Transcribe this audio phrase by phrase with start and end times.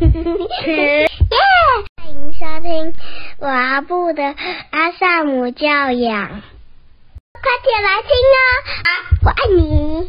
[0.00, 1.08] 耶！
[1.96, 2.94] 欢迎收听
[3.40, 4.22] 我阿布的
[4.70, 6.28] 阿萨姆教养，
[7.32, 8.46] 快点来听哦！
[9.24, 10.08] 我爱你。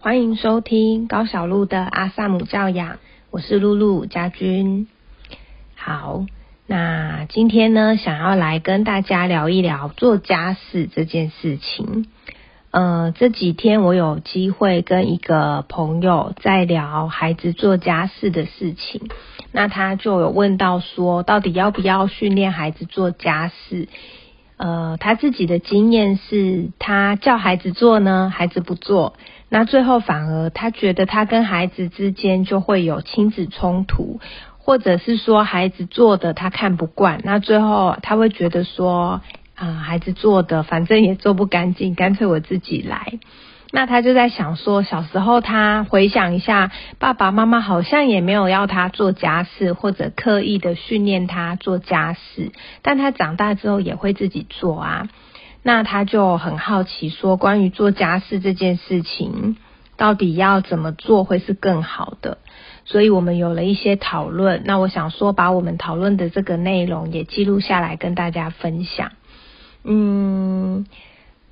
[0.00, 2.98] 欢迎收听高小鹿的阿萨姆教养，
[3.30, 4.86] 我是露露家君。
[5.74, 6.26] 好，
[6.66, 12.06] 那今天呢，想要来跟大家聊一聊做家事这件事情。
[12.74, 19.00] 呃，这几天我有机会跟一个朋友在聊孩子做家事的事情，
[19.52, 23.86] 那他就有问到说，到底要不要训练孩子做家事？
[24.56, 29.14] 呃，他自己的经验是他叫孩子做呢，孩子不做，
[29.48, 34.18] 那最后反而他觉得他跟孩子之间就会有亲子冲突，
[34.58, 39.20] 或者是说孩子做的他看不惯，那最后他会觉得说。
[39.64, 43.18] 啊，孩子做的反正也做不干净，干脆我自己来。
[43.72, 52.52] 那他就在想说，小时候他回想一下，爸爸妈妈好像也没有要他做家事，或者刻意的训练他做家事，
[52.82, 55.08] 但他长大之后也会自己做啊。
[55.62, 59.56] 那他就很好奇，说关于做家事这件事情，
[59.96, 62.38] 到底要怎么做会是更好的？
[62.84, 64.62] 所以我们有了一些讨论。
[64.66, 69.12] 那我想说，把我们讨论的这个内容也记录下来，跟大家分享。
[69.84, 70.86] 嗯，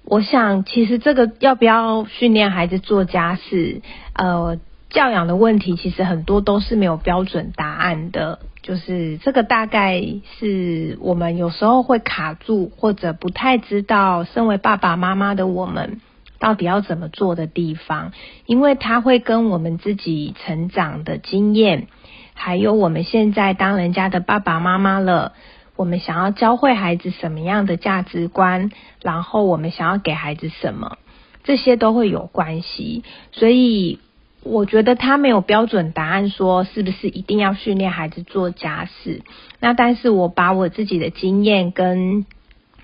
[0.05, 3.83] 我想其实这个要不要训练孩子做家事，
[4.15, 10.03] 呃，教养的问题其实很多都是没有标准答案的，就是这个大概
[10.39, 16.01] 是我们有时候会卡住或者不太知道，身为爸爸妈妈的我们
[16.39, 18.13] 到底要怎么做的地方，
[18.47, 21.87] 因为他会跟我们自己成长的经验，
[22.33, 25.35] 还有我们现在当人家的爸爸妈妈了。
[25.75, 28.71] 我们想要教会孩子什么样的价值观，
[29.03, 30.99] 然后我们想要给孩子什么，
[31.45, 33.03] 这些都会有关系。
[33.33, 33.99] 所以
[34.43, 39.23] 我觉得他没有标准答案，说是不是一定要训练孩子做家事。
[39.61, 42.27] 那但是我把我自己的经验跟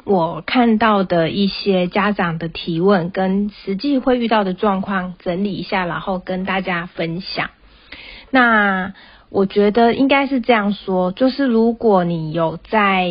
[0.05, 7.51] 我看到的一些家长的提问，跟实际会遇到的状况整理一下，然后跟大家分享。
[8.31, 8.95] 那。
[9.31, 13.11] 我觉得应该是这样说，就是如果你有在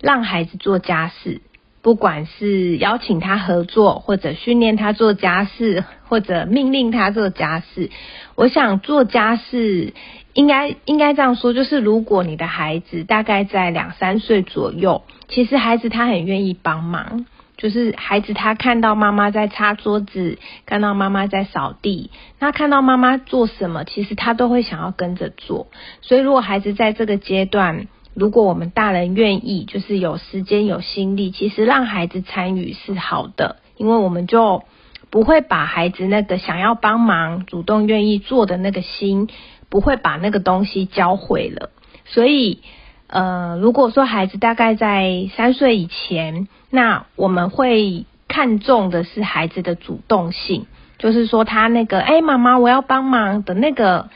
[0.00, 1.40] 让孩子做家事，
[1.80, 7.90] 不管是邀请他合作，或者训练他做家事， 或者命令他做家事，
[8.34, 9.94] 我想做家事
[10.32, 17.26] 应该应该这样说，就是如果你的孩子大概在两三岁左右，其实孩子他很愿意帮忙。
[17.64, 25.68] 就是孩子他看到妈妈在擦桌子，看到妈妈在扫地，那看到妈妈做什么，其实他都会想要跟着做。
[26.02, 34.62] 所以如果孩子在这个阶段，如果我们大人愿意，就是有时间有心力，其实让孩子参与是好的，因为我们就
[35.08, 39.30] 不会把孩子那个想要帮忙、主动愿意做的那个心，
[39.70, 41.70] 不会把那个东西教会了。
[42.04, 42.60] 所以。
[43.06, 50.66] 呃，如果说孩子大概在三岁以前，那我们会看重的是孩子的主动性，
[50.98, 54.08] 就是说他那个哎，妈妈我要帮忙的那个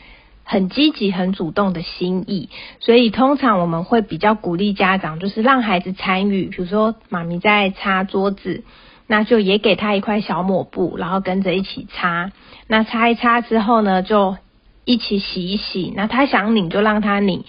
[0.43, 2.49] 很积极、很主动的心意。
[2.81, 8.65] 所以通常我们会比较鼓励家长，就是让孩子参与，比如说妈咪在擦桌子，
[9.07, 12.33] 那就也给他一块小抹布，然后跟着一起擦。
[12.67, 14.37] 那擦一擦之后呢，就
[14.85, 15.93] 一起洗一洗。
[15.95, 17.45] 那他想拧就让他拧。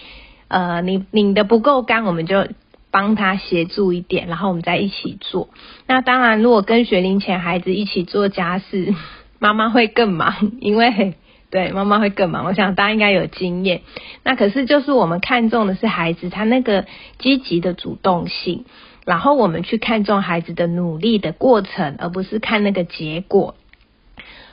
[0.50, 2.48] 呃，拧拧的不够干，我们就
[2.90, 5.48] 帮他协助一点，然后我们再一起做。
[5.86, 8.92] 那当然，如果跟学龄前孩子一起做家事，
[9.38, 11.14] 妈妈会更忙，因为
[11.50, 12.44] 对妈妈会更忙。
[12.44, 13.82] 我想大家应该有经验。
[14.24, 16.84] 那可是就是我们看重的是孩子他那个
[17.20, 18.64] 积极的主动性，
[19.04, 23.54] 然后我们去看重孩子的努力的过程，而不是看那个结果。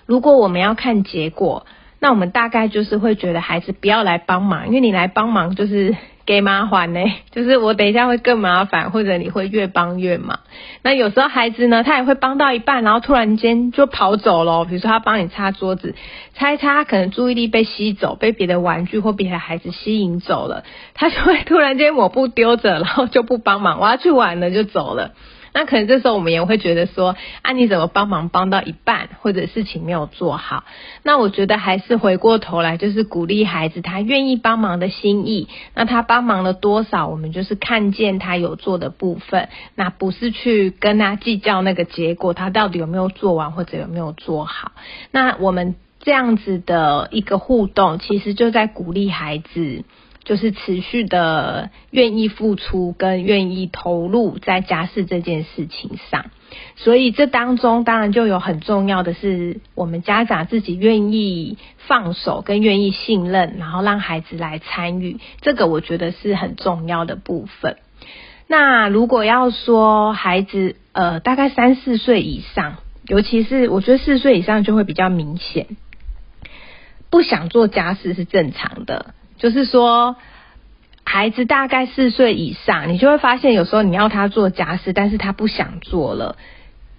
[0.05, 1.65] 如果我们要看结果，
[1.99, 6.99] 那我们大概就是会觉得孩子不要来帮忙，因为你来帮忙就是给麻烦呢，
[7.31, 10.39] 就是我等一下会更麻烦，或者你会越帮越忙。
[10.83, 14.65] 那有时候孩子呢，他也会帮到一半，然后突然间就跑走了。
[14.65, 15.95] 比如说他帮你擦桌子，
[16.35, 20.63] 擦一擦，可能注意力被吸走，被别的玩具或别的孩子吸引走了，
[20.93, 25.13] 他就会突然间抹布丢着，然后就不帮忙，我要去玩了就走了。
[25.59, 30.65] 那可能这时候我们也会觉得说，啊，你怎么帮忙帮到一半，或者事情没有做好？
[31.01, 35.47] 那我觉得还是回过头来，就是鼓励孩子他愿意帮忙的心意。
[35.73, 44.73] 那他帮忙了多少，我们就是看见他有做的部分，那不是去跟他计较那个结果，他到底有没有做完或者有没有做好。
[45.09, 49.83] 那我们这样子的一个互动，其实就在鼓励孩子。
[50.27, 56.25] 就是持续的愿意付出跟愿意投入在家事这件事情上，
[56.75, 67.77] 所以这当中当然就有很重要的是，我们家长自己愿意放手跟愿意信任，然后让孩子来参与，这个我觉得是很重要的部分。
[68.47, 75.67] 那如果要说孩子呃大概三四岁以上，尤其是我觉得四岁以上就会比较明显，
[77.09, 79.13] 不想做家事是正常的。
[79.37, 80.15] 就是说，
[81.05, 86.35] 孩子大概四岁以上，你就会发现有时候你要他做家事，但是他不想做了，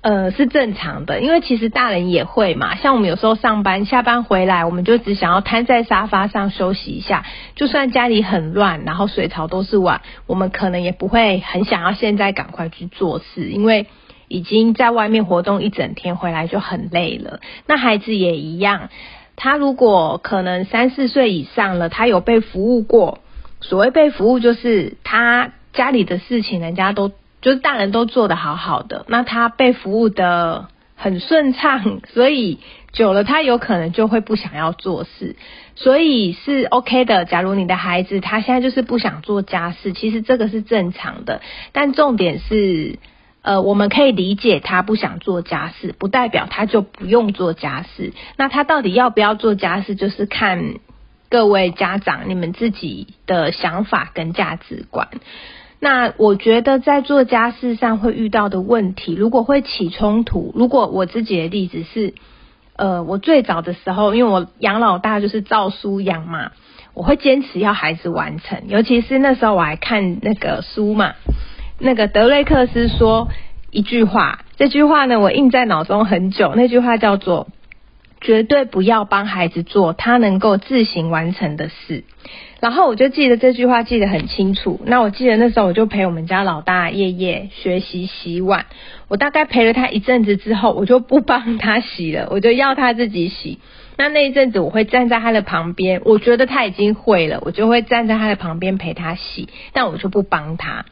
[0.00, 1.20] 呃，是正常的。
[1.20, 7.26] 因为其实大人也会嘛，像我们有时候上班下班回来，我们就只想要瘫在沙发上休息一下。
[7.54, 13.88] 就算家里很乱，然后水槽都是碗，我们可能也不会很想要现在赶快去做事，因为
[14.28, 17.40] 已经在外面活动一整天，回来就很累了。
[17.66, 18.88] 那孩子也一样。
[19.40, 23.20] 他如果可能三四岁以上了，他有被服务过。
[23.60, 27.08] 所谓被服务，就是他家里的事情，人家都
[27.40, 32.58] 就是大人都做得好好的，那他被服务的很顺畅，所以
[32.92, 35.36] 久了他有可能就会不想要做事，
[35.76, 37.24] 所以是 OK 的。
[37.24, 41.40] 假如你的孩子他现在就是不想做家事，其实这个是正常的，
[41.72, 42.98] 但重点是。
[43.48, 48.12] 呃，我们可以理解他不想做家事，不代表他就不用做家事。
[48.36, 50.74] 那他到底要不要做家事，就是看
[51.30, 55.08] 各位家长你们自己的想法跟价值观。
[55.80, 62.12] 那我觉得在做家事上会遇到的问题，如果会起冲突，如果我自己的例子是，
[62.76, 66.52] 呃，我最早的时候，因为我养老大就是照书养嘛，
[66.92, 71.14] 我会坚持要孩子完成，尤其是那时候我还看那个书嘛。
[71.78, 73.28] 那个德瑞克斯说
[73.70, 76.54] 一句话，这句话呢，我印在脑中很久。
[76.56, 77.46] 那句话叫做：
[78.20, 82.04] 绝对不要帮孩子做他能够自行完成的事。
[82.60, 84.80] 然后我就记得这句话，记得很清楚。
[84.84, 88.66] 那我记得那时候我就陪我们家老大夜夜学习洗碗。
[89.06, 93.60] 我大概陪了他一阵子之后，我就不帮他洗了， 我就要他自己洗。
[93.96, 100.84] 那那一阵子，我会站在他的旁边，我觉得他已经会了，我就会站在他的旁边陪他洗，但我就不帮他。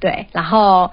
[0.00, 0.90] 对，然后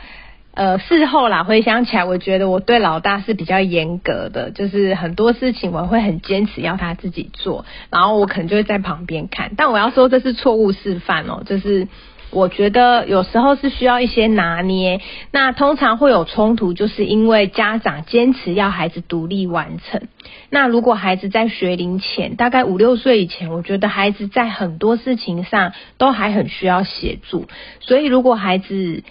[0.53, 9.51] 呃，事后啦回想起来，我觉得我对老大是比较严格的，就是很多事情我会很坚持要他自己做，然后我可能就会在旁边看。
[9.57, 11.87] 但我要说这是错误示范哦，就是
[12.33, 14.99] 我觉得有时候是需要一些拿捏。
[15.31, 20.07] 那通常会有冲突，就是因为家长坚持要孩子独立完成。
[20.49, 27.47] 那如果孩子在学龄前，大概五六岁以前，我觉得孩子在很多事情上都还很需要协助。
[27.79, 29.03] 所以如果孩子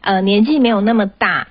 [0.00, 1.48] 呃年纪没有那么大，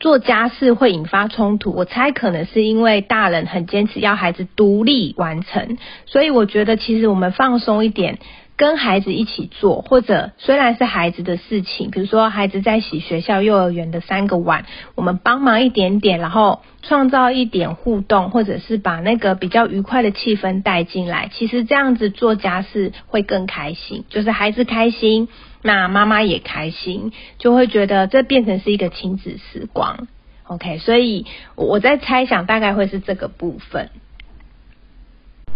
[0.00, 5.76] 做家事会引发冲突，我猜可能是因为大人很坚持要孩子独立完成。
[6.06, 8.18] 所以我觉得其实我们放松一点。
[8.58, 14.66] 跟孩子一起做，或者虽然是孩子的事情，比如说孩子在洗学校幼儿园的三个碗，
[14.96, 21.30] 我们帮忙一点点，然后创造一点互动，或者是把那个比较愉快的气氛带进来。
[21.32, 25.28] 其实这样子做家事会更开心，就是孩子开心，
[25.62, 30.08] 那妈妈也开心，就会觉得这变成是一个亲子时光。
[30.48, 33.90] OK，所以我在猜想大概会是这个部分。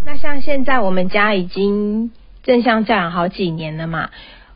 [0.07, 2.13] 那像现在我们家已经。
[2.43, 4.11] 正向教养好几年了嘛，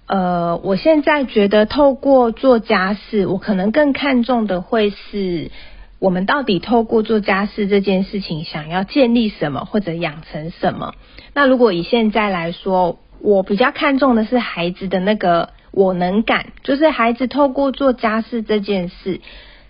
[0.07, 5.51] 呃，我现在觉得透过做家事，我可能更看重的会是
[5.99, 10.95] 我们到底透过做家事这件事情，想要建立什么或者养成什么。
[11.33, 19.21] 那如果以现在来说，我比较看重的是孩子的那个我能感，就是孩子透过做家事这件事，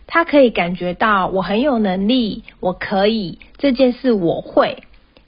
[0.06, 4.84] 他可以感觉到我很有能力，我可以这件事我会。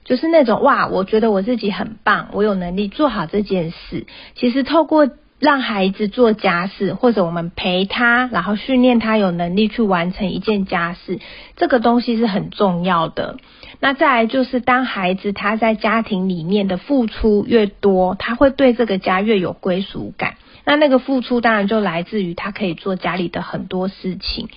[0.09, 4.07] 就是那种哇，我觉得我自己很棒，我有能力做好这件事。
[4.35, 11.21] 其实透过让孩子做家事，或者我们陪他，然后训练他有能力去完成一件家事，
[11.57, 13.37] 这个东西是很重要的。
[13.81, 20.37] 那再来就是，当孩子他在家庭里面的付出越多，他会对这个家越有归属感。
[20.65, 24.49] 那那个付出当然就来自于他可以做家里的很多事情。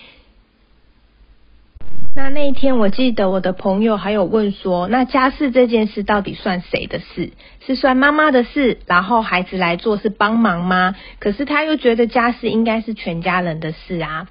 [2.13, 7.31] 那那一天，我记得我的朋友还有问说，那家事这件事到底算谁的事？
[7.65, 10.93] 是算妈妈的事，然后孩子来做是帮忙吗？
[11.19, 14.27] 可是他又觉得家事应该是全家人的事啊。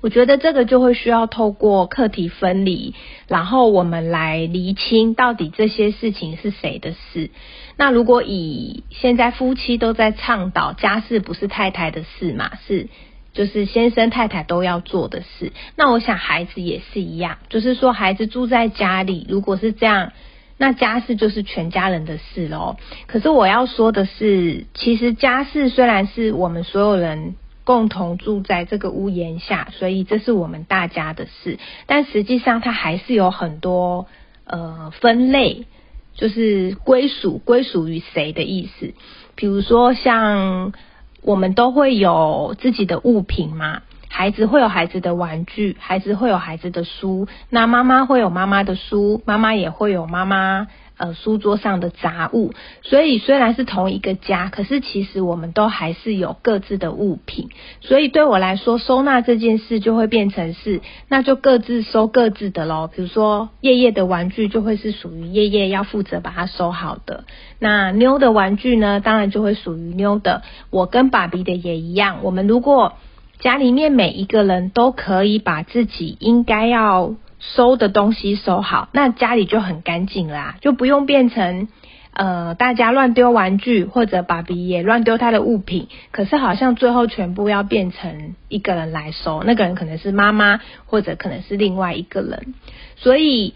[0.00, 2.94] 我觉得这个就会需要透过课题分离，
[3.28, 7.30] 然后我们来厘清到底这些事情是谁的事。
[7.76, 12.88] 那如果以现在夫妻都在倡导家事不是太太的事嘛，是。
[13.32, 20.12] 就是先生太太都要做的事，那我想孩子也是一样，就是说孩子住在家里，如果是这样，
[20.58, 22.76] 那家事就是全家人的事喽。
[23.06, 27.34] 可是我要说的是，其实家事虽然是我们所有人
[27.64, 34.06] 共同住在这个屋檐下，所以这是我们大家的事，但实际上它还是有很多
[34.44, 35.64] 呃分类，
[36.14, 38.92] 就是归属归属于谁的意思。
[39.34, 40.72] 比如说像
[41.22, 43.82] 我们都会有自己的物品嘛。
[44.08, 50.68] 孩子会有孩子的玩具，孩子会有孩子的书，那妈妈会有妈妈的书，妈妈也会有妈妈
[51.02, 52.52] 呃书桌上的杂物。
[52.82, 57.48] 所以虽然是同一个家，可是其实我们都还是有各自的物品。
[57.80, 62.88] 所以对我来说，收纳这件事就会变成是，那就各自收各自的喽。
[62.94, 67.24] 比如说叶叶的玩具就会是属于叶叶要负责把它收好的，
[67.58, 70.42] 那妞的玩具呢，当然就会属于妞的。
[70.70, 72.94] 我跟爸比的也一样，我们如果
[73.40, 77.16] 家里面每一个人都可以把自己应该要
[77.54, 81.66] 收的东西收好，那家里就很干净啦，就不用变成
[82.12, 85.88] 呃大家乱丢玩具，或者爸比也乱丢他的物品。
[86.12, 92.54] 可是好像最后全部要变成一个人来收，那个人可能是妈妈，或者可能是另外一个人。
[92.96, 93.54] 所以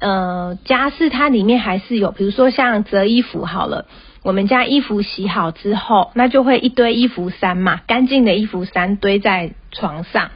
[0.00, 3.86] 呃家事它里面还是有，比如说像折衣服好了。
[4.24, 10.30] 我们家衣服洗好之后，那就会一堆衣服衫嘛，干净的衣服衫堆在床上。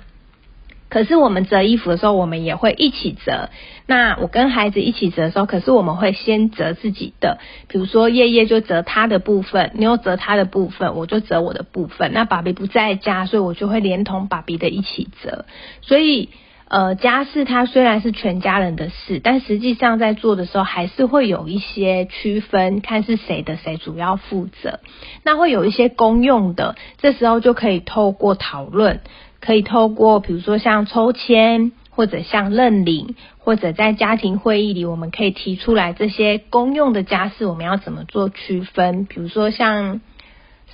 [0.92, 3.48] 可是我们折衣服的时候，我们也会一起折。
[3.86, 12.12] 那我跟孩子一起折的时候，可是我们会先折自己的，比如说叶叶就折他的部分，妞折他的部分，我就折我的部分。
[12.12, 15.46] 那爸比不在家，所以我就会连同爸比的一起折。
[15.80, 16.28] 所以。
[16.68, 24.80] 呃，家事它虽然是全家人的事，但实际上在做的时候还是会有一些区分，看是谁的谁主要负责。
[25.22, 29.02] 那会有一些公用的，这时候就可以透过讨论，
[29.42, 39.04] 可以透过比如说像抽签，或者像认领，或者在家庭会议里，我们可以提出来这些公用的家事，我们要怎么做区分？
[39.04, 40.00] 比如说像。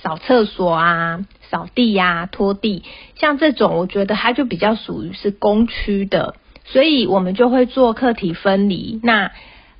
[0.01, 2.83] 扫厕所啊，扫地呀，拖地，
[3.15, 9.01] 像这种，我觉得它就比较属于是公区的，所以我们就会做课题分离。
[9.03, 9.31] 那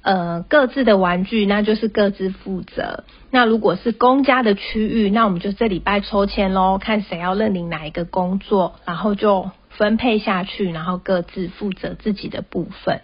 [0.02, 3.04] 呃，各自的玩具，那就是各自负责。
[3.32, 13.02] 那如果是公家的区域，那我们就这礼拜抽签喽，看谁要认领哪一个工作，然后就分配下去，然后各自负责自己的部分。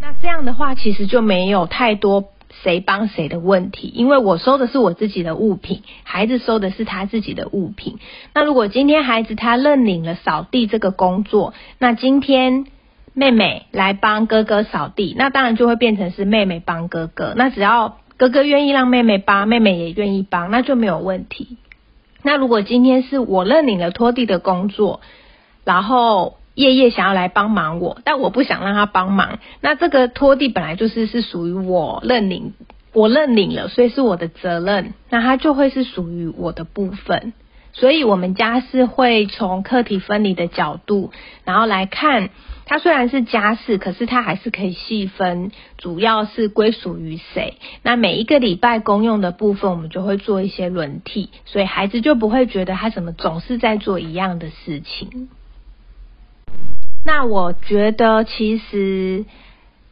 [0.00, 2.30] 那这样的话，其实就没有太多。
[2.64, 3.92] 谁帮谁的问题？
[3.94, 8.00] 因为我收的是我自己的物品，孩子收的是他自己的物品。
[8.34, 12.66] 那如果今天孩子他认领了扫地这个工作，那今天
[13.14, 17.34] 妹妹来帮哥哥扫地，那当然就会变成是妹妹帮哥哥。
[17.36, 21.56] 那只要哥哥愿意让妹妹帮，妹妹也愿意帮，那就没有问题。
[22.22, 25.00] 那如果今天是我认领了拖地的工作，
[25.64, 26.36] 然后。
[26.56, 29.38] 叶叶想要来帮忙我，但我不想让他帮忙。
[29.62, 32.52] 那这个拖地本来就是是属于我认领，
[32.92, 34.92] 我认领了，所以是我的责任。
[35.08, 37.32] 那它就会是属于我的部分。
[37.72, 41.12] 所以我们家是会从课题分离的角度，
[41.44, 42.28] 然后来看，
[42.70, 47.58] 它虽然是家事，可是它还是可以细分，主要是归属于谁。
[47.82, 55.28] 那每一个礼拜公用的部分，我们就会做一些轮替，所以孩子就不会觉得他怎么总是在做一样的事情。
[57.04, 59.24] 那我觉得其实。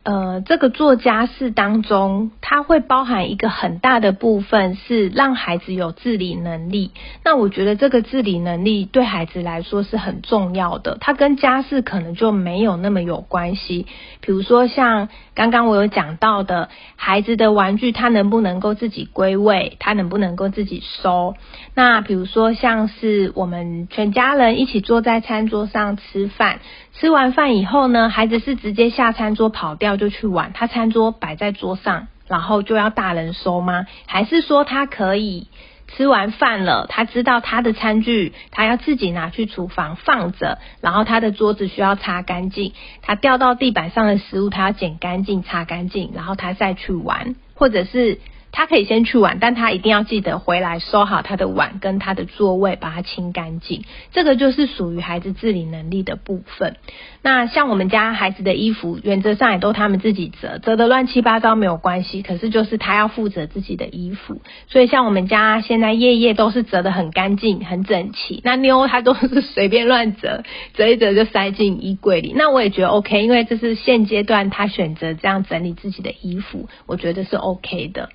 [0.09, 6.93] 呃，这个做家事当中，它会包含一个很大的部分是让孩子有自理能力。
[7.23, 10.97] 那我觉得这个自理能力对孩子来说是很重要的。
[11.03, 13.87] 它跟家事可能就没有那么有关系。
[14.23, 21.35] 比如说像刚刚我有讲到的，孩子的玩具他能不能够自己归位，他能不能够自己收？
[21.75, 26.61] 那比如说像是我们全家人一起坐在餐桌上吃饭。
[26.95, 33.87] 吃完饭以后呢，孩子是直接下餐桌跑掉就去玩，他餐桌摆在桌上，然后就要大人收吗？
[34.07, 35.49] 还是说他可以
[35.89, 48.21] 吃完饭了，他知道他的餐具，他要自己拿去厨房放着，然后他的桌子需要擦干净，他掉到地板上的食物他要捡干净、擦干净，然后他再去玩，或者是。
[48.51, 53.85] 他可以先去玩，但他一定要记得回来收好他的碗跟他的座位，把它清干净。
[54.13, 56.77] 这个就是属于孩子自理能力的部分。
[57.23, 62.23] 那像我们家孩子的衣服，原则上也都他们自己折，折得乱七八糟没有关系。
[62.23, 68.41] 可是就是他要负责自己的衣服，所以像我们家现在夜夜都是折得很干净、很整齐。
[68.45, 70.43] 那妞她都是随便乱折，
[70.75, 72.33] 折一折就塞进衣柜里。
[72.35, 78.09] 那我也觉得 OK，因为这是现阶段他选择这样整理自己的衣服，我觉得是 OK 的。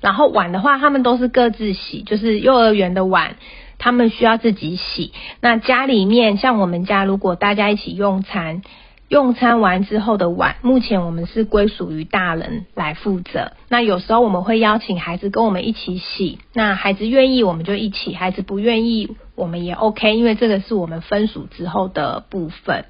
[0.00, 3.36] 然后碗的话，他们都是各自洗，就是幼儿园的碗，
[3.78, 5.12] 他们需要自己洗。
[5.40, 8.62] 那家里面像我们家，如果大家一起用餐，
[9.08, 13.52] 用餐完之后的碗，目前我们是归属于大人来负责。
[13.68, 22.84] 那有时候我们会邀请孩子跟我们一起洗，那孩子愿意我们就一起，孩子不愿意我们也 OK，因为这个是我们分属之后的部分。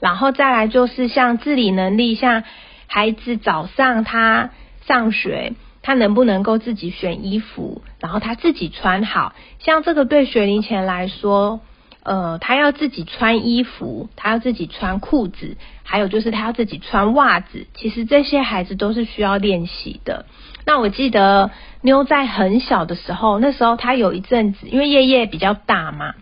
[0.00, 2.42] 然后再来就是像自理能力，像
[2.88, 4.50] 孩子早上他
[4.84, 5.52] 上学，
[5.82, 11.60] 他能不能够自己选衣服，然后他自己穿好，像这个对学龄前来说。
[12.04, 17.68] 呃，他要自己穿衣服，他要自己穿裤子，还有就是他要自己穿袜子。
[17.74, 20.26] 其实这些孩子都是需要练习的。
[20.66, 26.16] 那我记得妞在很小的时候，那时候他有一阵子，因为叶叶比较大嘛，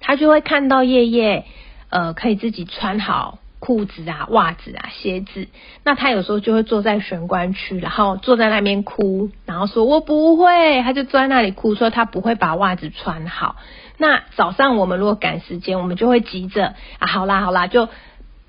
[0.00, 1.44] 他就会看到叶叶
[1.90, 5.48] 呃可以自己穿好裤子啊、袜子啊、鞋子。
[5.84, 13.56] 那他有时候就会坐在玄关区，然后坐在那边哭，然后说我不会，他就坐在那里哭，说他不会把袜子穿好。
[13.96, 17.88] 那早上我们如果赶时间，我们就会急着啊，好啦好啦，就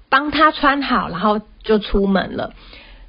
[0.09, 2.53] 帮他穿好，然后就出门了。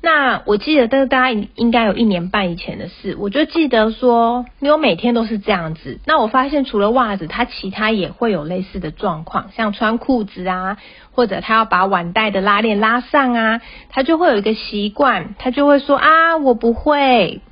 [0.02, 6.00] 那我记得，但是大概应该有一年半以前的事，我就记得说，妞每天都是这样子。
[6.06, 10.78] 那我发现除了袜子，他其他也会有类似的状况，像穿裤子啊，
[11.12, 17.42] 或者他要把碗带的拉链拉上啊，他就会有一个习惯，他就会说啊，我不会。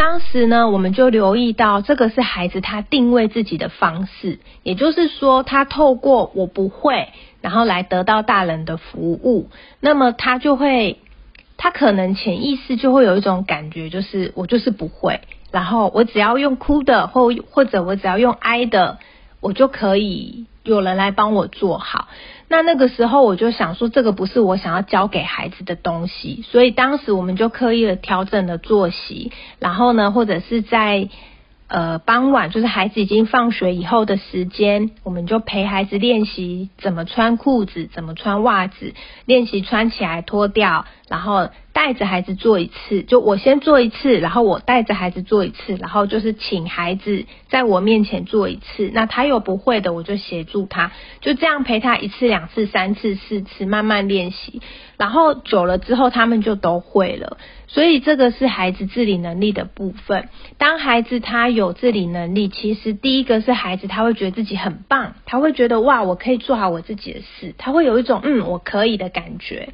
[0.00, 7.10] 当时呢，我们就留意到这个是孩子他定位自己的方式，也就是说，他透过我不会，
[7.42, 9.50] 然后来得到大人的服务。
[9.78, 11.00] 那么他就会，
[11.58, 18.96] 他可能潜意识就会有一种感觉，就是我就是不会，然后我只要用哭的，或或者我只要用哀的，
[19.40, 22.08] 我就可以有人来帮我做好。
[22.50, 31.08] 那那个时候我就想说，这个不是我想要教给孩子的东西，所以当时我们就刻意的调整了作息，然后呢，或者是在。
[31.72, 38.92] 呃，傍晚就是孩子已经放学以后的时间，我们就陪孩子练习怎么穿裤子，怎么穿袜子，
[39.24, 54.60] 练习穿起来脱掉，然后带着孩子做一次，就我先做一次，然后我带着孩子做一次，然后就是请孩子在我面前做一次，那他有不会的，我就协助他，就这样陪他一次、两次、三次、四次，慢慢练习，
[54.96, 57.38] 然后久了之后，他们就都会了。
[57.68, 60.28] 所以这个是孩子自理能力的部分。
[60.58, 69.68] 当孩子他有自理能力，其实第一个是孩子他会觉得自己很棒，他会觉得哇，我可以做好我自己的事，他会有一种嗯我可以的感觉。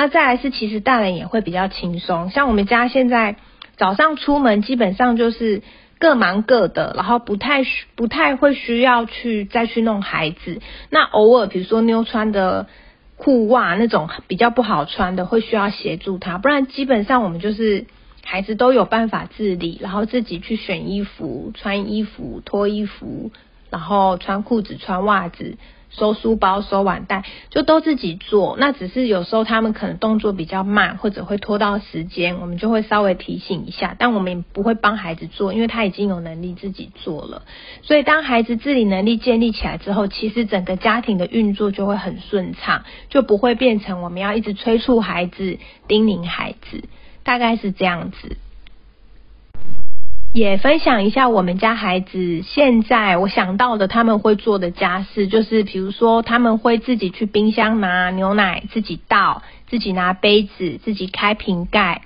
[0.00, 3.36] 那再来是其实大人也会比较轻松，像我们家现在
[3.76, 5.62] 早上出门基本上就是
[5.98, 7.64] 各忙各的，然后不太
[7.96, 10.62] 不太会需要去再去弄孩子。
[10.88, 12.66] 那偶尔比如说妞穿的。
[13.22, 17.84] 裤袜那种比较不好穿的，会需要协助他，不然基本上我们就是
[18.24, 23.30] 孩子都有办法自理，然后自己去选衣服、穿衣服、脱衣服，
[23.68, 25.58] 然后穿裤子、穿袜子。
[25.90, 28.56] 收书包、收碗袋，就都自己做。
[28.58, 33.96] 那只是有时候他们可能动作比较慢，或者会拖到时间，我们就会稍微提醒一下。
[33.98, 37.42] 但我们也不会帮孩子做，因为他已经有能力自己做了。
[37.82, 46.84] 所以当孩子自理能力建立起来之后，其实整个家庭的运作就会很顺畅，就不会变成我们要一直催促孩子、叮咛孩子，
[47.24, 48.36] 大概是这样子。
[50.32, 62.02] 也分享一下我们家孩子现在我想到的他们会做的家事，就是比如说他们会自己去冰箱拿牛奶，自己倒，自己拿杯子，自己开瓶盖，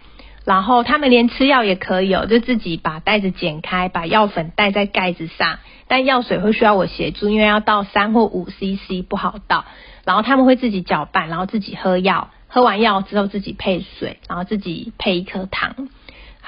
[0.47, 9.67] 然后他们连吃药也可以哦，就自己把袋子剪开，把药粉带在盖子上，但药水会需要我协助，因为要倒三或五 CC 不好倒，
[10.07, 15.91] 然后他们会自己搅拌，然后自己喝药，喝完药之后自己配水，然后自己配一颗糖。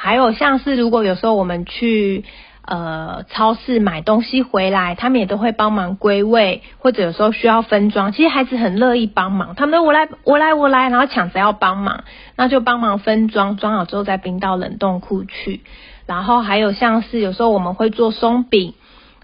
[0.07, 2.25] 还有像是如果有时候我们去
[2.63, 12.05] 呃超市买东西回来，他们也都会帮忙归位，或者有时候需要分装，其实孩子很乐意帮忙，他们我来我来我来，然后抢着要帮忙，
[12.37, 15.63] 那就帮忙分装，装好之后再冰到冷冻库去。
[16.07, 18.75] 然后还有像是有时候我们会做松饼，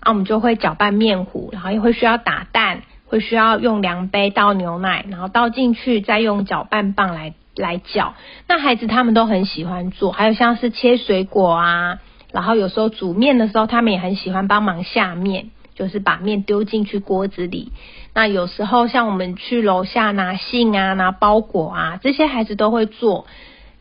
[0.00, 7.34] 啊我们就会搅拌面糊，然后也会需要打蛋，会需要用量杯倒牛奶，然后倒进去，再用搅拌棒来。
[7.56, 8.14] 来搅，
[8.48, 11.98] 那孩子他们都很喜欢做，还有像是切水果啊，
[12.32, 17.72] 然后有时候煮面的时候，他们也很喜欢帮忙下面，就是把面丢进去锅子里。
[18.14, 23.26] 那有时候像我们去楼下拿信啊、拿包裹啊，这些孩子都会做。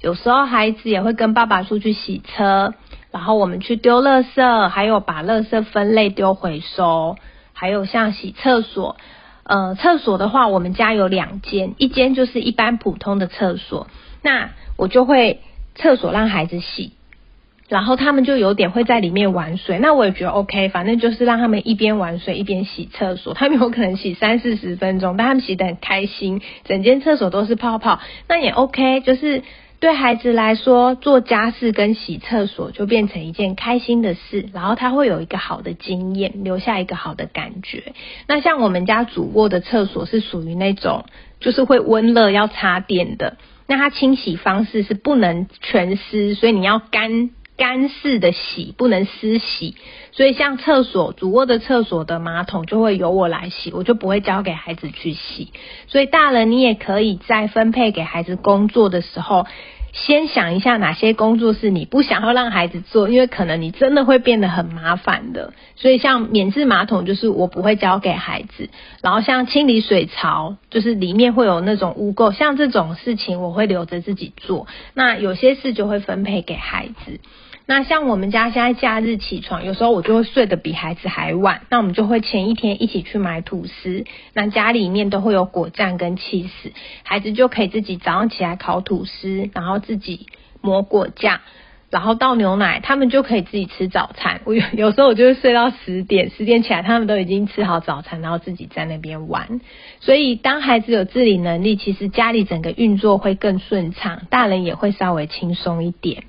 [0.02, 2.74] 有时候孩子也会跟爸爸出去洗车，
[3.12, 7.18] 然后我们去丢垃圾，还有把垃圾分类丢回收，
[7.54, 8.98] 还有像洗厕所。
[9.44, 13.88] 呃，厕所的话，我们家有两间，一间就是一般普通的厕所，
[14.22, 15.42] 那我就会
[15.76, 16.94] 厕所让孩子洗，
[17.68, 29.42] 然后他们就有点会在里面玩水，那我也觉得 OK，反正就是让他们一边玩水一边洗厕所，他们有可能洗三四十分钟，但他们洗得很开心，整间厕所都是泡泡，那也 OK，就是
[29.82, 37.94] 对孩子来说，做家事跟洗厕所就变成一件开心的事，然后他会有一个好的经验，留下一个好的感觉。
[38.28, 41.06] 那像我们家主卧的厕所是属于那种
[41.40, 47.32] 就是会温热要插电的，那它清洗方式是不能全湿，所以你要干。
[47.58, 49.76] 干式的洗不能湿洗，
[50.12, 55.52] 所以像厕所主卧的厕所的马桶就会由我来洗，我就不会交给孩子去洗。
[55.88, 59.46] 所以大人你也可以在分配给孩子工作的时候。
[59.94, 65.54] 先想一下哪些工作是你不想要让孩子做，因为可能你真的会变得很麻烦的。
[65.76, 68.70] 所以像免治马桶就是我不会交给孩子，
[69.02, 74.68] 然后像清理水槽，就是里面会有那种污垢，像这种事情我会留着自己做。
[74.94, 77.20] 那有些事就会分配给孩子。
[77.72, 84.04] 那像我们家现在假日起床，有时候我就会睡得比孩子还晚，那我们就会前一天一起去买吐司，
[84.34, 90.28] 那家里面都会有果酱跟气司，孩子就可以自己早上起来烤吐司，然后自己
[90.60, 91.40] 抹果酱，
[91.90, 94.42] 然后倒牛奶，他们就可以自己吃早餐。
[94.44, 99.62] 我有有时候我就会睡到十点，十点起来他们都已经吃好早餐，然后自己在那边玩。
[100.02, 106.26] 所以当孩子有自理能力，其实家里整个运作会更顺畅，大人也会稍微轻松一点。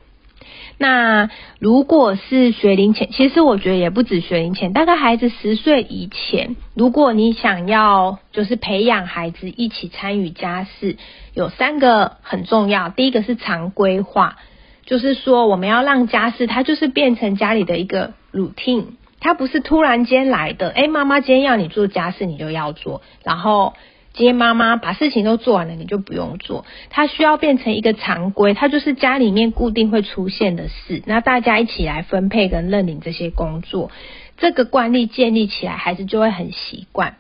[0.83, 10.97] 那如果是学龄前，其实我觉得也不止学龄前，大概孩子十岁以前，如果你想要就是培养孩子一起参与家事，
[11.35, 12.89] 有三个很重要。
[12.89, 14.39] 第一个是常规化，
[14.85, 18.87] 就是说我们要让家事它就是变成家里的一个 routine，
[19.21, 20.71] 它不是突然间来的。
[20.71, 23.75] 哎，妈妈今天要你做家事，你就要做，然后。
[24.15, 26.67] 今天妈妈把事情都做完了，你就不用做。
[26.91, 31.03] 它需要变成一个常规，它就是家里面固定会出现的事。
[31.07, 33.91] 那大家一起来分配跟认领这些工作，
[34.37, 37.17] 这个惯例建立起来，孩子就会很习惯。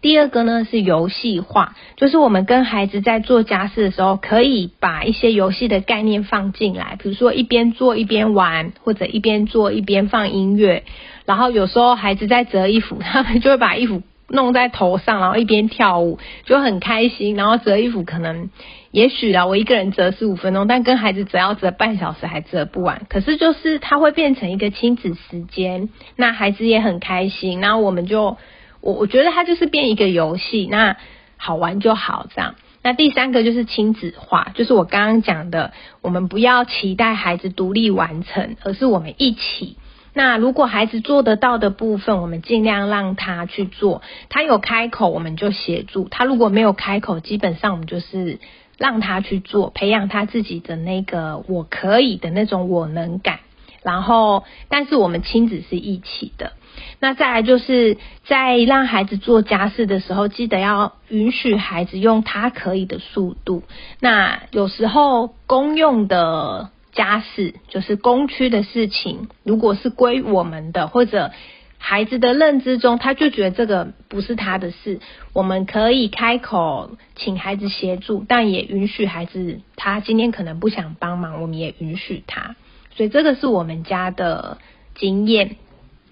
[0.00, 10.84] 第二个呢是游戏化，就是我们跟孩子在做家事的时候，可以把一些游戏的概念放进来，比如说一边做一边玩，或者一边做一边放音乐。
[11.24, 14.02] 然后有时候孩子在折衣服，他们就会把衣服。
[14.28, 17.34] 弄在头上，然后一边跳舞就很开心。
[17.34, 18.50] 然后折衣服可能，
[18.90, 23.06] 也许啦，我一个人折十五分钟，但跟孩子折要折半小时还折不完。
[23.08, 27.60] 可是就是它会变成一个亲子时间，那孩子也很开心。
[27.60, 28.36] 然后我们就，
[28.80, 30.96] 我我觉得它就是变一个游戏，那
[31.36, 32.54] 好玩就好这样。
[32.82, 39.76] 那第三个就是亲子化，就是我刚刚讲的，我们不要期待孩子独立完成，而是我们一起。
[40.18, 44.02] 那如果孩子做得到的部分，我们尽量让他去做。
[44.28, 48.40] 他有开口，我们就协助他；如果没有开口，基本上我们就是
[48.78, 53.38] 让他去做，培养他自己的那个我可以的那种我能感。
[53.84, 56.54] 然后，但是我们亲子是一起的。
[56.98, 63.62] 那再来就是在让孩子做家事的时候，记得要允许孩子用他可以的速度。
[64.00, 66.70] 那有时候公用的。
[66.98, 71.30] 家事就是公区的事情，如果是归我们的，或者
[71.78, 74.98] 孩子的认知中，他就觉得这个不是他的事，
[75.32, 82.56] 我们可以开口请孩子协助，但也允许孩子他今天可能不想帮忙，我们也允许他。
[82.96, 84.58] 所以这个是我们家的
[84.96, 85.56] 经验。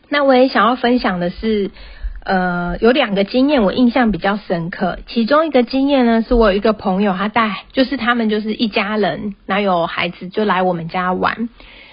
[0.09, 1.72] 那我也想要分享的是。
[2.27, 4.99] 呃，有两个经验我印象比较深刻。
[5.07, 11.49] 其中一个经验呢，是我有一个朋友，他带就是他们就是一家人，那有孩子就来我们家玩，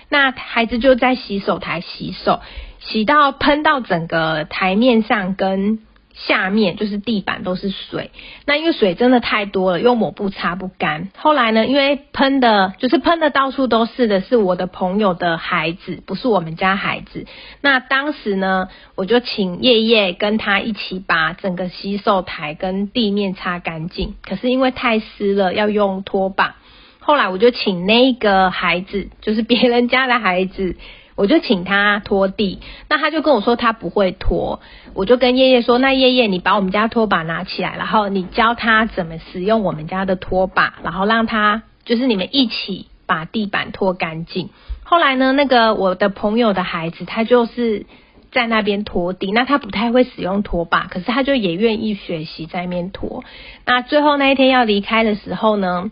[0.09, 2.41] 那孩子就在洗手台洗手，
[2.79, 5.79] 洗到喷到整个台面上跟。
[6.13, 8.11] 下面就是地板都是水，
[8.45, 11.09] 那因为水真的太多了，用抹布擦不干。
[11.17, 17.25] 后来呢，因为喷的，就是喷的到处都是的，是我的朋友的孩子，不是我们家孩子。
[17.61, 24.13] 那当时呢，我就请叶叶跟他一起把整个洗手台跟地面擦干净。
[24.21, 26.57] 可是因为太湿了，要用拖把。
[26.99, 30.77] 后来我就请那个孩子，就是别人家的孩子。
[31.15, 34.59] 我就请他拖地，那他就跟我说他不会拖，
[34.93, 44.49] 我就跟叶叶说，那叶叶你把我们家拖把拿起来，然后你教他怎么使用我们家的拖把，然后让他就是你们一起把地板拖干净。
[44.83, 47.85] 后来呢，那个我的朋友的孩子他就是
[48.31, 53.23] 在那边拖地，那他不太会使用拖把，可是他就也愿意学习在那边拖。
[53.65, 55.91] 那最后那一天要离开的时候呢？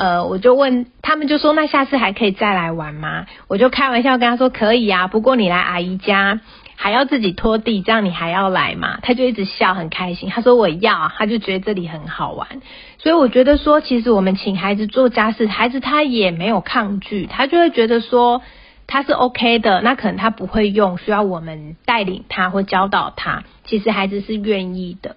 [0.00, 3.26] 呃，我就问他们就说那下次还可以再来玩吗？
[3.48, 6.40] 我就开玩笑跟他说可以啊，不过你来阿姨家
[6.74, 8.98] 还要自己拖地，这样你还要来吗？
[9.02, 12.48] 他就一直笑很开心，他说我要，他就觉得这里很好玩。
[12.96, 18.40] 所以我觉得说，其实我们请孩子做家事，孩子他也没有抗拒，他就会觉得说
[18.86, 19.82] 他是 OK 的。
[19.82, 23.42] 那可能他不会用，需要我们带领他或教导他。
[23.66, 25.16] 其实孩子是愿意的。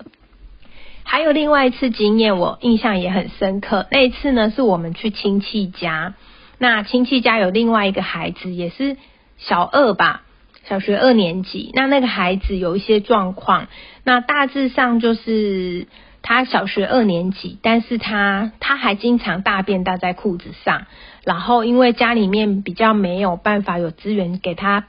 [1.14, 3.86] 还有另外一次经验，我印象也很深刻。
[3.92, 6.16] 那一次呢，是我们去亲戚家，
[6.58, 8.98] 那亲戚家有另外一个孩子，也是
[9.38, 10.24] 小二吧，
[10.64, 11.70] 小学二年级。
[11.76, 13.68] 那那个孩子有一些状况，
[14.04, 15.88] 那大致上就是。
[16.26, 20.86] 他小学二年级，但是他他还经常大便大在裤子上，
[21.26, 24.86] 然后因为家里面比较没有办法有资源给他，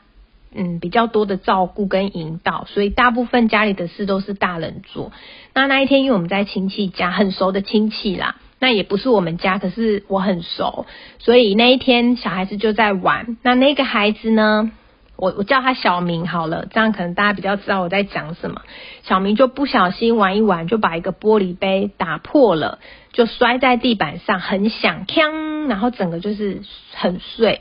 [0.54, 5.12] 嗯，比较多的照顾跟引导，所以大部分家里的事都是大人做。
[5.52, 10.86] 那那一天因为我们在亲戚家，很熟的亲戚啦，那也不是我们家，可是我很熟，
[11.18, 13.36] 所以那一天小孩子就在玩。
[13.42, 14.72] 那那个孩子呢？
[15.16, 18.62] 我我叫他小明好了，这样可能大家比较知道我在讲什么。
[19.04, 22.80] 小明就不小心玩一玩，就把一个玻璃杯打破了，
[23.12, 26.62] 就摔在地板上，很响，锵，然后整个就是
[26.94, 27.60] 很碎。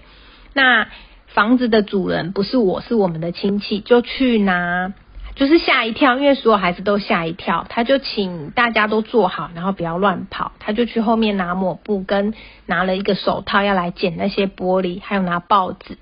[0.54, 0.88] 那
[1.34, 4.94] 房子的主人不是我，是我们的亲戚，就去拿，
[5.36, 12.36] 就是吓一跳，因为所有孩子都吓一跳，他就请大家都坐好，然后不要乱跑，他就去后面拿抹布跟
[12.68, 15.98] 拿了一个手套要来捡那些玻璃，还有拿报纸。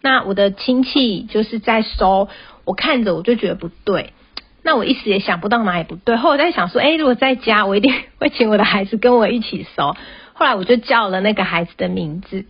[0.00, 2.28] 那我的亲戚就是在收，
[2.64, 4.14] 我看着我就觉得不对，
[4.62, 6.16] 那我一时也想不到哪里不对。
[6.16, 9.94] 后来在想说，哎，如果在家，我一定会请我的孩子跟我一起收。
[10.32, 12.46] 后来我就叫了那个孩子的名字，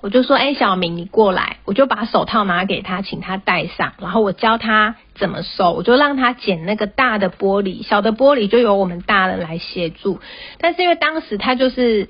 [0.00, 1.56] 我就说，哎，小明，你过来。
[1.64, 10.20] 我就把手套拿给他，请他戴上，然后我教他怎么收，我就让他捡那个大的玻璃，小的玻璃就由我们大人来协助。
[10.58, 12.08] 但是因为当时他就是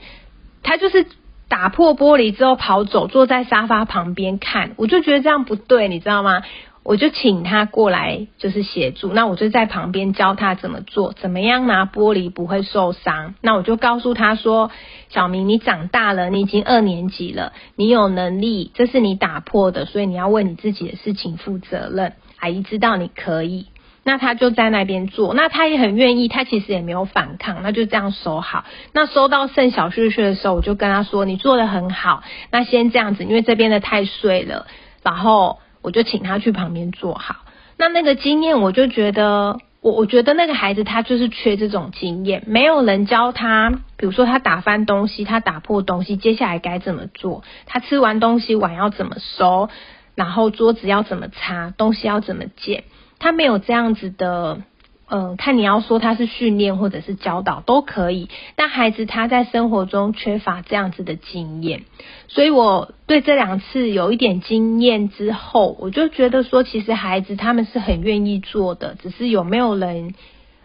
[0.63, 1.07] 他就是。
[1.49, 6.43] 打破玻璃之后跑走，坐在沙发旁边看，我就觉得这样不对，你知道吗？
[6.89, 9.13] 我就请他过来，就是协助。
[9.13, 13.35] 那我就在旁边教他怎么做，怎么样拿玻璃不会受伤。
[13.41, 14.71] 那我就告诉他说
[15.11, 22.13] ：“小明，你长大了，你已经二年级了，你有能力，这是你打破的，所以你要为你自己的事情负责任。
[22.39, 23.67] 阿姨知道你可以。”
[24.05, 28.65] 那他就在那边做，那他也很愿意，他其实也没有反抗，那就这样收好。
[28.93, 32.23] 那收到剩小屑屑的时候，我就跟他说：“你做的很好，
[32.53, 34.69] 那先这样子，因为这边的太碎了。”
[35.03, 37.37] 然后我就请他去旁边坐好。
[37.77, 47.45] 那那个经验，我就觉得，我我觉得那个孩子他就是缺这种经验，没有人教他，比如说他打翻东西，他打破东西，接下来该怎么做？
[47.67, 49.69] 他吃完东西碗要怎么收？
[50.15, 51.75] 然后桌子要怎么擦？
[51.77, 52.85] 东西要怎么捡？
[53.19, 54.63] 他没有这样子的，
[55.09, 61.85] 嗯，看你要说他是训练或者是教导都可以，但孩子他在生活中缺乏这样子的经验，
[62.27, 70.15] 所以我对这两次有一点经验之后，我就觉得说，其实孩子他们是很愿意做的，只是有没有人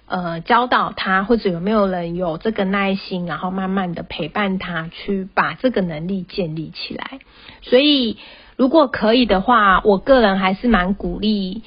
[0.07, 7.19] 呃教导他，或者有没有人有这个耐心，然后慢慢的陪伴他去把这个能力建立起来。
[7.61, 8.17] 所以
[8.55, 11.61] 如果可以的话，我个人还是蛮鼓励。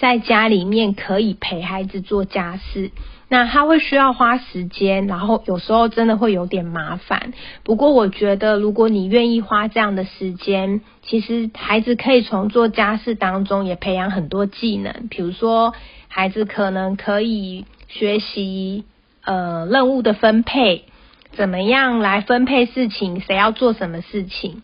[0.00, 2.90] 在家里面可以陪孩子做家事，
[3.28, 7.34] 那他会需要花时间，然后有时候真的会有点麻烦。
[7.64, 15.08] 不过我觉得，如果你愿意花这样的时间，其实孩子可以从做家事当中也培养很多技能。
[15.10, 15.74] 比如说，
[16.08, 18.84] 孩子可能可以学习
[19.22, 20.84] 呃任务的分配，
[21.32, 24.62] 怎么样来分配事情，谁要做什么事情。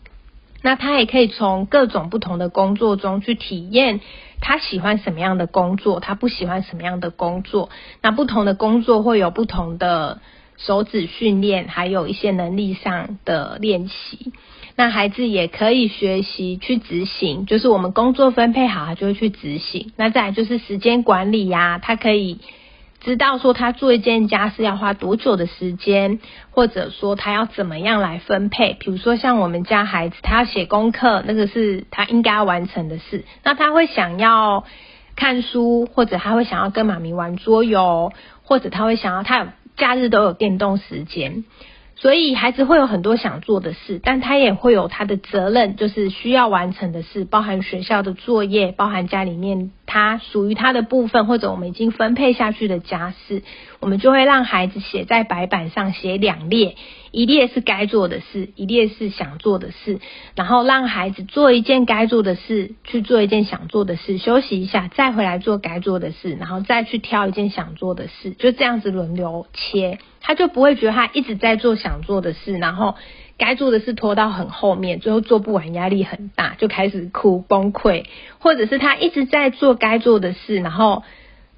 [0.61, 4.01] 那他也可以从各种不同的工作中去体验。
[4.39, 5.99] 他喜欢什么样的工作？
[5.99, 7.69] 他不喜欢什么样的工作？
[8.01, 10.21] 那不同的工作会有不同的
[10.57, 14.33] 手指训练，还有一些能力上的练习。
[14.75, 19.91] 那孩子也可以学习去执行，就是我们工作分配好，他就会去执行。
[19.95, 22.39] 那再来就是时间管理呀，他可以。
[22.99, 28.73] 知道说他做一件家事要花多久的时间，或者说他要怎么样来分配。
[28.73, 33.23] 比如说像我们家孩子，他要写功课，那个是他应该要完成的事。
[33.43, 34.65] 那他会想要
[35.15, 38.11] 看书，或者他会想要跟妈咪玩桌游，
[38.43, 41.45] 或者他会想要他有假日都有电动时间。
[41.99, 53.41] 所以孩子会有很多想做的事，但他也会有他的责任，就是需要完成的事，包含学校的作业，包含家里面他属于他的部分，或者我们已经分配下去的家事，
[53.79, 56.75] 我们就会让孩子写在白板上，写两列。
[57.17, 59.99] 一列是该做的事，一列是想做的事，
[60.35, 72.93] 然后让孩子做一件该做的事，去做一件想做的事，休息一下，再回来做该做的事，然后再去挑一件想做的事，就这样子轮流切，他就不会觉得他一直在做想做的事，然后
[73.39, 78.05] 该做的事拖到很后面，最后做不完，压力很大，就开始哭崩溃，
[78.37, 81.01] 或者是他一直在做该做的事，然后。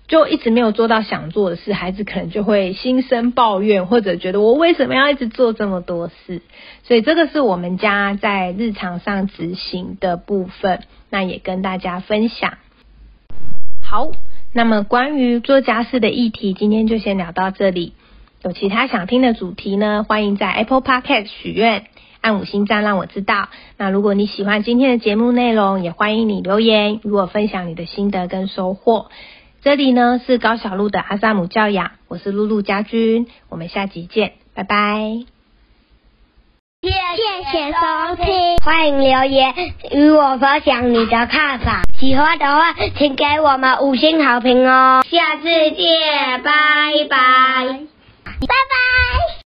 [0.10, 6.42] 就一直没有做到想做的事，孩子可能就会心生抱怨，或者觉得我为什么要一直做这么多事？
[6.84, 12.58] 所以这个是我们家在日常上执行的部分，那也跟大家分享。
[13.82, 14.12] 好，
[14.52, 17.94] 那么关于做家事的议题，今天就先聊到这里。
[18.42, 20.04] 有其他想听的主题呢？
[20.08, 21.86] 欢迎在 Apple Podcast 许愿，
[22.22, 23.50] 按五星赞让我知道。
[23.78, 29.12] 那如果你喜欢今天的节目内容，也欢迎你留言与我分享你的心得跟收获。
[29.62, 35.26] 这里呢是高小路的阿萨姆教养，我是露露家君，我们下集见，拜拜。
[36.82, 36.90] 谢
[37.52, 39.54] 谢收听，欢迎留言
[39.92, 46.52] 与我分享你的看法，喜欢的话请给我们五星好评哦，下次见，拜
[47.10, 49.49] 拜拜拜。